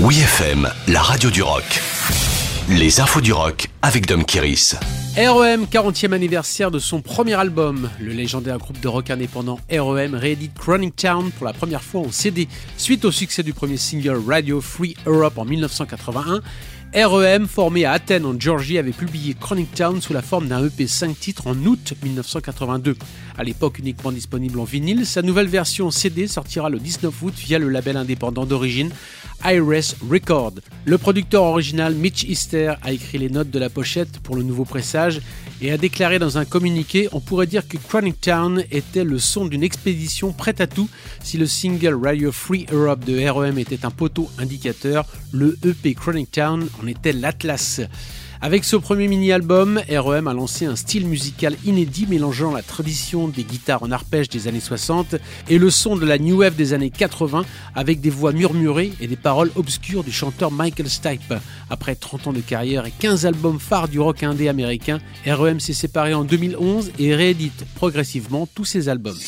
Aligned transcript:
Oui 0.00 0.20
FM, 0.20 0.70
la 0.86 1.02
radio 1.02 1.28
du 1.28 1.42
rock. 1.42 1.64
Les 2.68 3.00
infos 3.00 3.20
du 3.20 3.32
rock 3.32 3.66
avec 3.82 4.06
Dom 4.06 4.24
Kiris. 4.24 4.76
REM, 5.16 5.64
40e 5.64 6.12
anniversaire 6.12 6.70
de 6.70 6.78
son 6.78 7.00
premier 7.00 7.34
album. 7.34 7.90
Le 7.98 8.12
légendaire 8.12 8.58
groupe 8.58 8.78
de 8.78 8.86
rock 8.86 9.10
indépendant 9.10 9.58
REM 9.68 10.14
réédite 10.14 10.54
Chronic 10.54 10.94
Town 10.94 11.32
pour 11.32 11.46
la 11.46 11.52
première 11.52 11.82
fois 11.82 12.02
en 12.02 12.12
CD, 12.12 12.46
suite 12.76 13.04
au 13.04 13.10
succès 13.10 13.42
du 13.42 13.52
premier 13.52 13.76
single 13.76 14.22
Radio 14.24 14.60
Free 14.60 14.94
Europe 15.04 15.36
en 15.36 15.44
1981. 15.44 16.42
REM, 16.94 17.46
formé 17.46 17.84
à 17.84 17.92
Athènes 17.92 18.24
en 18.24 18.40
Géorgie, 18.40 18.78
avait 18.78 18.92
publié 18.92 19.34
Chronic 19.34 19.74
Town 19.74 20.00
sous 20.00 20.14
la 20.14 20.22
forme 20.22 20.48
d'un 20.48 20.64
EP 20.64 20.86
5 20.86 21.18
titres 21.20 21.46
en 21.46 21.54
août 21.66 21.92
1982. 22.02 22.96
À 23.36 23.44
l'époque 23.44 23.78
uniquement 23.78 24.10
disponible 24.10 24.58
en 24.58 24.64
vinyle, 24.64 25.04
sa 25.04 25.20
nouvelle 25.20 25.48
version 25.48 25.90
CD 25.90 26.26
sortira 26.26 26.70
le 26.70 26.78
19 26.78 27.22
août 27.22 27.34
via 27.36 27.58
le 27.58 27.68
label 27.68 27.98
indépendant 27.98 28.46
d'origine 28.46 28.90
Iris 29.44 29.96
Record. 30.08 30.54
Le 30.86 30.96
producteur 30.96 31.42
original 31.42 31.94
Mitch 31.94 32.24
Easter 32.24 32.74
a 32.82 32.92
écrit 32.92 33.18
les 33.18 33.28
notes 33.28 33.50
de 33.50 33.58
la 33.58 33.68
pochette 33.68 34.18
pour 34.20 34.34
le 34.34 34.42
nouveau 34.42 34.64
pressage 34.64 35.20
et 35.60 35.72
a 35.72 35.78
déclaré 35.78 36.18
dans 36.18 36.38
un 36.38 36.44
communiqué 36.44 37.08
On 37.12 37.20
pourrait 37.20 37.46
dire 37.46 37.66
que 37.66 37.76
Chronic 37.76 38.20
Town 38.20 38.64
était 38.70 39.04
le 39.04 39.18
son 39.18 39.46
d'une 39.46 39.62
expédition 39.62 40.32
prête 40.32 40.60
à 40.60 40.66
tout. 40.66 40.88
Si 41.22 41.38
le 41.38 41.46
single 41.46 41.98
Radio 42.02 42.32
Free 42.32 42.66
Europe 42.70 43.04
de 43.04 43.28
REM 43.28 43.58
était 43.58 43.84
un 43.84 43.90
poteau 43.90 44.30
indicateur, 44.38 45.06
le 45.32 45.58
EP 45.64 45.94
Chronic 45.94 46.30
Town 46.30 46.68
en 46.82 46.86
était 46.86 47.12
l'Atlas. 47.12 47.80
Avec 48.40 48.64
ce 48.64 48.76
premier 48.76 49.08
mini-album, 49.08 49.80
REM 49.90 50.28
a 50.28 50.32
lancé 50.32 50.64
un 50.64 50.76
style 50.76 51.08
musical 51.08 51.56
inédit 51.64 52.06
mélangeant 52.06 52.52
la 52.52 52.62
tradition 52.62 53.26
des 53.26 53.42
guitares 53.42 53.82
en 53.82 53.90
arpège 53.90 54.28
des 54.28 54.46
années 54.46 54.60
60 54.60 55.16
et 55.48 55.58
le 55.58 55.70
son 55.70 55.96
de 55.96 56.06
la 56.06 56.18
new 56.18 56.38
wave 56.38 56.54
des 56.54 56.72
années 56.72 56.90
80 56.90 57.44
avec 57.74 58.00
des 58.00 58.10
voix 58.10 58.30
murmurées 58.32 58.92
et 59.00 59.08
des 59.08 59.16
paroles 59.16 59.50
obscures 59.56 60.04
du 60.04 60.12
chanteur 60.12 60.52
Michael 60.52 60.88
Stipe. 60.88 61.34
Après 61.68 61.96
30 61.96 62.28
ans 62.28 62.32
de 62.32 62.40
carrière 62.40 62.86
et 62.86 62.92
15 62.96 63.26
albums 63.26 63.58
phares 63.58 63.88
du 63.88 63.98
rock 63.98 64.22
indé 64.22 64.48
américain, 64.48 65.00
REM 65.26 65.58
s'est 65.58 65.72
séparé 65.72 66.14
en 66.14 66.22
2011 66.22 66.92
et 67.00 67.16
réédite 67.16 67.66
progressivement 67.74 68.46
tous 68.54 68.64
ses 68.64 68.88
albums. 68.88 69.18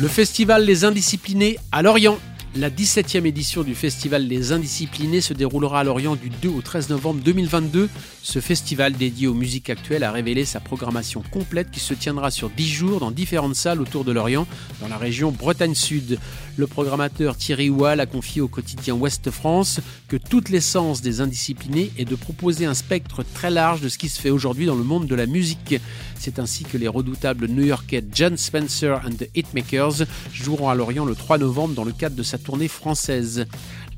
Le 0.00 0.08
festival 0.08 0.64
Les 0.64 0.84
Indisciplinés 0.86 1.58
à 1.72 1.82
Lorient 1.82 2.16
la 2.56 2.68
17e 2.68 3.26
édition 3.26 3.62
du 3.62 3.76
festival 3.76 4.26
Les 4.26 4.50
Indisciplinés 4.50 5.20
se 5.20 5.32
déroulera 5.32 5.80
à 5.80 5.84
Lorient 5.84 6.16
du 6.16 6.30
2 6.30 6.48
au 6.48 6.62
13 6.62 6.88
novembre 6.88 7.20
2022. 7.22 7.88
Ce 8.24 8.40
festival 8.40 8.94
dédié 8.94 9.28
aux 9.28 9.34
musiques 9.34 9.70
actuelles 9.70 10.02
a 10.02 10.10
révélé 10.10 10.44
sa 10.44 10.58
programmation 10.58 11.22
complète 11.30 11.70
qui 11.70 11.78
se 11.78 11.94
tiendra 11.94 12.32
sur 12.32 12.50
10 12.50 12.68
jours 12.68 13.00
dans 13.00 13.12
différentes 13.12 13.54
salles 13.54 13.80
autour 13.80 14.04
de 14.04 14.10
Lorient, 14.10 14.48
dans 14.80 14.88
la 14.88 14.96
région 14.96 15.30
Bretagne 15.30 15.76
Sud. 15.76 16.18
Le 16.56 16.66
programmateur 16.66 17.36
Thierry 17.36 17.70
Wall 17.70 18.00
a 18.00 18.06
confié 18.06 18.40
au 18.40 18.48
quotidien 18.48 18.94
Ouest 18.94 19.30
France 19.30 19.78
que 20.08 20.16
toute 20.16 20.48
l'essence 20.48 21.02
des 21.02 21.20
Indisciplinés 21.20 21.92
est 21.98 22.04
de 22.04 22.16
proposer 22.16 22.66
un 22.66 22.74
spectre 22.74 23.22
très 23.22 23.50
large 23.50 23.80
de 23.80 23.88
ce 23.88 23.96
qui 23.96 24.08
se 24.08 24.20
fait 24.20 24.30
aujourd'hui 24.30 24.66
dans 24.66 24.74
le 24.74 24.82
monde 24.82 25.06
de 25.06 25.14
la 25.14 25.26
musique. 25.26 25.76
C'est 26.18 26.38
ainsi 26.38 26.64
que 26.64 26.76
les 26.76 26.88
redoutables 26.88 27.46
new-yorkais 27.46 28.04
John 28.12 28.36
Spencer 28.36 29.00
and 29.06 29.12
the 29.12 29.30
Hitmakers 29.34 30.04
joueront 30.34 30.68
à 30.68 30.74
Lorient 30.74 31.06
le 31.06 31.14
3 31.14 31.38
novembre 31.38 31.74
dans 31.74 31.84
le 31.84 31.92
cadre 31.92 32.16
de 32.16 32.22
sa 32.22 32.36
tournée 32.40 32.68
française. 32.68 33.46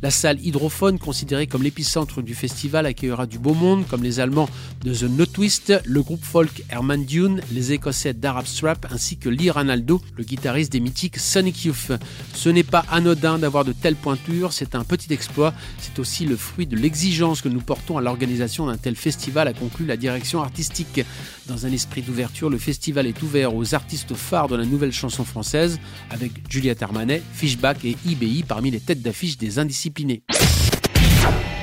La 0.02 0.10
salle 0.10 0.44
hydrophone, 0.44 0.98
considérée 0.98 1.46
comme 1.46 1.62
l'épicentre 1.62 2.22
du 2.22 2.34
festival, 2.34 2.86
accueillera 2.86 3.26
du 3.26 3.38
beau 3.38 3.54
monde 3.54 3.86
comme 3.86 4.02
les 4.02 4.18
Allemands 4.18 4.48
de 4.82 4.92
The 4.92 5.04
No 5.04 5.26
Twist, 5.26 5.72
le 5.84 6.02
groupe 6.02 6.24
folk 6.24 6.64
Herman 6.70 7.04
Dune, 7.04 7.40
les 7.52 7.70
Écossais 7.70 8.12
d'Arab 8.12 8.46
Strap 8.46 8.88
ainsi 8.90 9.16
que 9.16 9.28
Lee 9.28 9.50
Ranaldo, 9.50 10.02
le 10.16 10.24
guitariste 10.24 10.72
des 10.72 10.80
mythiques 10.80 11.18
Sonic 11.18 11.66
Youth. 11.66 11.92
Ce 12.34 12.48
n'est 12.48 12.64
pas 12.64 12.84
anodin 12.90 13.38
d'avoir 13.38 13.64
de 13.64 13.72
telles 13.72 13.94
pointures, 13.94 14.52
c'est 14.52 14.74
un 14.74 14.82
petit 14.82 15.12
exploit, 15.12 15.54
c'est 15.78 16.00
aussi 16.00 16.26
le 16.26 16.34
fruit 16.34 16.66
de 16.66 16.76
l'exigence 16.76 17.40
que 17.40 17.48
nous 17.48 17.60
portons 17.60 17.96
à 17.96 18.00
l'organisation 18.00 18.66
d'un 18.66 18.78
tel 18.78 18.96
festival, 18.96 19.46
a 19.46 19.52
conclu 19.52 19.86
la 19.86 19.96
direction 19.96 20.42
artistique. 20.42 21.04
Dans 21.46 21.64
un 21.64 21.70
esprit 21.70 22.02
d'ouverture, 22.02 22.50
le 22.50 22.58
festival 22.58 23.06
est 23.06 23.22
ouvert 23.22 23.54
aux 23.54 23.72
artistes 23.72 24.14
phares 24.14 24.48
de 24.48 24.56
la 24.56 24.64
nouvelle 24.64 24.92
chanson 24.92 25.24
française, 25.24 25.78
avec 26.10 26.32
Juliette 26.48 26.82
Armanet, 26.82 27.22
Fishback 27.34 27.84
et 27.84 27.96
IBI 28.04 28.42
parmi 28.42 28.72
les 28.72 28.80
têtes 28.80 29.02
d'affiche 29.02 29.38
des 29.38 29.60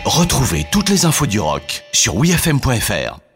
Retrouvez 0.05 0.65
toutes 0.71 0.89
les 0.89 1.05
infos 1.05 1.27
du 1.27 1.39
rock 1.39 1.83
sur 1.91 2.15
wfm.fr. 2.15 3.28